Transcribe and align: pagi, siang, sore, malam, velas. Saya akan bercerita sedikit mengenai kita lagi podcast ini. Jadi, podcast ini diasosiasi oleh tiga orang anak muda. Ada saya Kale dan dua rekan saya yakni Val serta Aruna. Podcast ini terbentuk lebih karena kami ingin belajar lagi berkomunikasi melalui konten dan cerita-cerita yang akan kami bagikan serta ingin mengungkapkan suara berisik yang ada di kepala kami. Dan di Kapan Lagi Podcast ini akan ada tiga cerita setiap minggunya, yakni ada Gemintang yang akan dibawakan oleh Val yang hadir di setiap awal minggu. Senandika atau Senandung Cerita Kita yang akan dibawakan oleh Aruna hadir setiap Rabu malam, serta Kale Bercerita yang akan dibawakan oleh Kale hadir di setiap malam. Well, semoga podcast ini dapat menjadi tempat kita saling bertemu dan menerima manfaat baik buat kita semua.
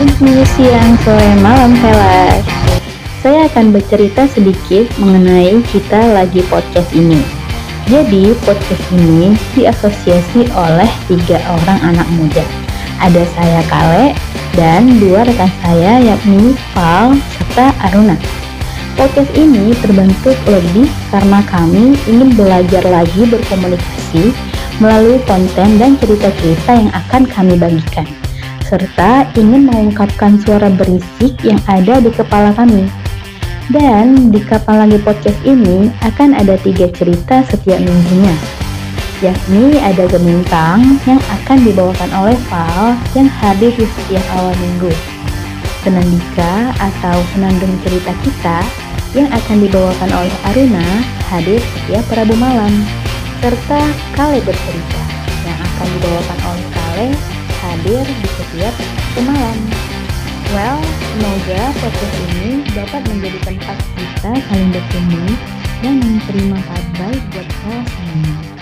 pagi, 0.00 0.40
siang, 0.56 0.96
sore, 1.04 1.28
malam, 1.44 1.76
velas. 1.76 2.40
Saya 3.20 3.52
akan 3.52 3.68
bercerita 3.68 4.24
sedikit 4.32 4.88
mengenai 4.96 5.60
kita 5.68 6.16
lagi 6.16 6.40
podcast 6.48 6.88
ini. 6.96 7.20
Jadi, 7.84 8.32
podcast 8.48 8.80
ini 8.96 9.36
diasosiasi 9.52 10.48
oleh 10.56 10.88
tiga 11.04 11.36
orang 11.52 11.92
anak 11.92 12.08
muda. 12.16 12.40
Ada 12.96 13.28
saya 13.36 13.60
Kale 13.68 14.16
dan 14.56 14.88
dua 15.04 15.28
rekan 15.28 15.52
saya 15.60 16.00
yakni 16.00 16.56
Val 16.72 17.12
serta 17.36 17.76
Aruna. 17.92 18.16
Podcast 18.96 19.28
ini 19.36 19.76
terbentuk 19.84 20.36
lebih 20.48 20.88
karena 21.12 21.44
kami 21.44 21.92
ingin 22.08 22.32
belajar 22.40 22.84
lagi 22.88 23.28
berkomunikasi 23.28 24.32
melalui 24.80 25.20
konten 25.28 25.76
dan 25.76 26.00
cerita-cerita 26.00 26.72
yang 26.72 26.88
akan 26.88 27.28
kami 27.28 27.60
bagikan 27.60 28.08
serta 28.70 29.26
ingin 29.34 29.66
mengungkapkan 29.66 30.38
suara 30.38 30.70
berisik 30.70 31.34
yang 31.42 31.58
ada 31.66 31.98
di 31.98 32.14
kepala 32.14 32.54
kami. 32.54 32.86
Dan 33.70 34.30
di 34.30 34.38
Kapan 34.42 34.86
Lagi 34.86 34.98
Podcast 35.02 35.38
ini 35.46 35.90
akan 36.02 36.34
ada 36.34 36.58
tiga 36.58 36.90
cerita 36.90 37.42
setiap 37.46 37.78
minggunya, 37.78 38.34
yakni 39.22 39.78
ada 39.78 40.10
Gemintang 40.10 40.98
yang 41.06 41.22
akan 41.30 41.58
dibawakan 41.62 42.10
oleh 42.18 42.34
Val 42.50 42.98
yang 43.14 43.30
hadir 43.30 43.70
di 43.74 43.86
setiap 43.86 44.26
awal 44.38 44.54
minggu. 44.58 44.90
Senandika 45.86 46.74
atau 46.82 47.14
Senandung 47.30 47.72
Cerita 47.86 48.10
Kita 48.26 48.58
yang 49.14 49.30
akan 49.30 49.56
dibawakan 49.62 50.10
oleh 50.18 50.34
Aruna 50.50 50.86
hadir 51.30 51.62
setiap 51.62 52.04
Rabu 52.10 52.34
malam, 52.42 52.74
serta 53.38 53.80
Kale 54.18 54.42
Bercerita 54.42 55.02
yang 55.46 55.58
akan 55.62 55.86
dibawakan 55.94 56.38
oleh 56.42 56.66
Kale 56.74 57.08
hadir 57.80 58.04
di 58.04 58.28
setiap 58.36 58.74
malam. 59.24 59.56
Well, 60.52 60.80
semoga 60.84 61.72
podcast 61.80 62.16
ini 62.28 62.60
dapat 62.76 63.08
menjadi 63.08 63.38
tempat 63.40 63.78
kita 63.96 64.32
saling 64.36 64.68
bertemu 64.68 65.24
dan 65.80 65.94
menerima 66.04 66.60
manfaat 66.60 66.86
baik 67.00 67.22
buat 67.32 67.46
kita 67.48 67.76
semua. 67.88 68.59